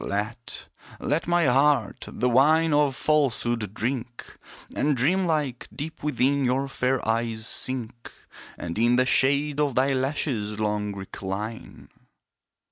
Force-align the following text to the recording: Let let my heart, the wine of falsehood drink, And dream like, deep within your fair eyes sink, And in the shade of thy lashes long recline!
Let 0.03 0.67
let 0.99 1.27
my 1.27 1.45
heart, 1.45 2.05
the 2.11 2.27
wine 2.27 2.73
of 2.73 2.95
falsehood 2.95 3.75
drink, 3.75 4.35
And 4.75 4.97
dream 4.97 5.27
like, 5.27 5.67
deep 5.71 6.01
within 6.01 6.43
your 6.43 6.67
fair 6.67 7.07
eyes 7.07 7.45
sink, 7.45 8.11
And 8.57 8.79
in 8.79 8.95
the 8.95 9.05
shade 9.05 9.59
of 9.59 9.75
thy 9.75 9.93
lashes 9.93 10.59
long 10.59 10.95
recline! 10.95 11.89